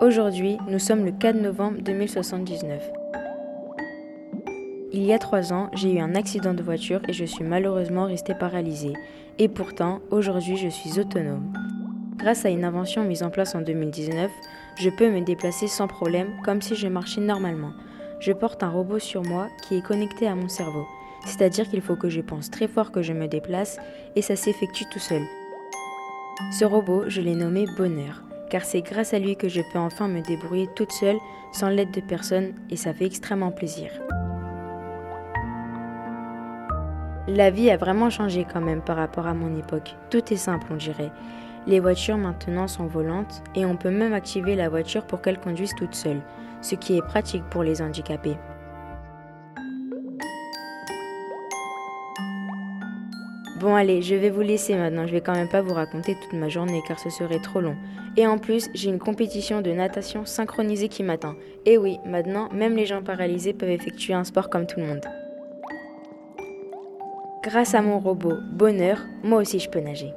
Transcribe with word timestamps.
Aujourd'hui, 0.00 0.56
nous 0.66 0.78
sommes 0.78 1.04
le 1.04 1.12
4 1.12 1.36
novembre 1.36 1.82
2079. 1.82 2.90
Il 4.94 5.02
y 5.02 5.12
a 5.12 5.18
trois 5.18 5.52
ans, 5.52 5.68
j'ai 5.74 5.92
eu 5.92 5.98
un 5.98 6.14
accident 6.14 6.54
de 6.54 6.62
voiture 6.62 7.02
et 7.06 7.12
je 7.12 7.26
suis 7.26 7.44
malheureusement 7.44 8.06
restée 8.06 8.32
paralysée. 8.34 8.94
Et 9.38 9.48
pourtant, 9.48 10.00
aujourd'hui, 10.10 10.56
je 10.56 10.68
suis 10.68 10.98
autonome. 10.98 11.52
Grâce 12.16 12.46
à 12.46 12.48
une 12.48 12.64
invention 12.64 13.04
mise 13.04 13.22
en 13.22 13.28
place 13.28 13.54
en 13.54 13.60
2019, 13.60 14.30
je 14.78 14.88
peux 14.88 15.10
me 15.10 15.20
déplacer 15.20 15.68
sans 15.68 15.86
problème 15.86 16.28
comme 16.46 16.62
si 16.62 16.76
je 16.76 16.88
marchais 16.88 17.20
normalement. 17.20 17.72
Je 18.20 18.32
porte 18.32 18.62
un 18.62 18.70
robot 18.70 19.00
sur 19.00 19.22
moi 19.22 19.48
qui 19.62 19.76
est 19.76 19.86
connecté 19.86 20.26
à 20.26 20.34
mon 20.34 20.48
cerveau. 20.48 20.86
C'est-à-dire 21.26 21.68
qu'il 21.68 21.82
faut 21.82 21.96
que 21.96 22.08
je 22.08 22.22
pense 22.22 22.50
très 22.50 22.68
fort 22.68 22.90
que 22.90 23.02
je 23.02 23.12
me 23.12 23.28
déplace 23.28 23.78
et 24.16 24.22
ça 24.22 24.34
s'effectue 24.34 24.84
tout 24.90 24.98
seul. 24.98 25.22
Ce 26.58 26.64
robot, 26.64 27.04
je 27.08 27.20
l'ai 27.20 27.34
nommé 27.34 27.66
Bonheur, 27.76 28.22
car 28.50 28.64
c'est 28.64 28.82
grâce 28.82 29.14
à 29.14 29.18
lui 29.18 29.36
que 29.36 29.48
je 29.48 29.62
peux 29.72 29.78
enfin 29.78 30.08
me 30.08 30.20
débrouiller 30.20 30.68
toute 30.74 30.92
seule 30.92 31.18
sans 31.52 31.68
l'aide 31.68 31.92
de 31.92 32.00
personne 32.00 32.52
et 32.68 32.76
ça 32.76 32.92
fait 32.92 33.06
extrêmement 33.06 33.52
plaisir. 33.52 33.90
La 37.28 37.50
vie 37.50 37.70
a 37.70 37.76
vraiment 37.76 38.10
changé 38.10 38.44
quand 38.50 38.60
même 38.60 38.82
par 38.82 38.96
rapport 38.96 39.26
à 39.26 39.34
mon 39.34 39.56
époque. 39.56 39.94
Tout 40.10 40.32
est 40.32 40.36
simple, 40.36 40.66
on 40.70 40.76
dirait. 40.76 41.12
Les 41.66 41.78
voitures 41.78 42.16
maintenant 42.16 42.66
sont 42.66 42.86
volantes 42.86 43.42
et 43.54 43.64
on 43.64 43.76
peut 43.76 43.90
même 43.90 44.14
activer 44.14 44.56
la 44.56 44.68
voiture 44.68 45.06
pour 45.06 45.22
qu'elle 45.22 45.38
conduise 45.38 45.74
toute 45.76 45.94
seule, 45.94 46.20
ce 46.60 46.74
qui 46.74 46.96
est 46.96 47.02
pratique 47.02 47.44
pour 47.50 47.62
les 47.62 47.82
handicapés. 47.82 48.36
Bon 53.60 53.74
allez, 53.74 54.00
je 54.00 54.14
vais 54.14 54.30
vous 54.30 54.40
laisser 54.40 54.74
maintenant, 54.74 55.06
je 55.06 55.12
vais 55.12 55.20
quand 55.20 55.34
même 55.34 55.50
pas 55.50 55.60
vous 55.60 55.74
raconter 55.74 56.16
toute 56.18 56.32
ma 56.32 56.48
journée 56.48 56.80
car 56.88 56.98
ce 56.98 57.10
serait 57.10 57.40
trop 57.40 57.60
long. 57.60 57.76
Et 58.16 58.26
en 58.26 58.38
plus, 58.38 58.70
j'ai 58.72 58.88
une 58.88 58.98
compétition 58.98 59.60
de 59.60 59.70
natation 59.70 60.24
synchronisée 60.24 60.88
qui 60.88 61.02
m'attend. 61.02 61.34
Et 61.66 61.76
oui, 61.76 61.98
maintenant, 62.06 62.48
même 62.54 62.74
les 62.74 62.86
gens 62.86 63.02
paralysés 63.02 63.52
peuvent 63.52 63.68
effectuer 63.68 64.14
un 64.14 64.24
sport 64.24 64.48
comme 64.48 64.66
tout 64.66 64.80
le 64.80 64.86
monde. 64.86 65.04
Grâce 67.42 67.74
à 67.74 67.82
mon 67.82 67.98
robot 67.98 68.38
Bonheur, 68.50 68.98
moi 69.22 69.42
aussi 69.42 69.58
je 69.58 69.68
peux 69.68 69.80
nager. 69.80 70.14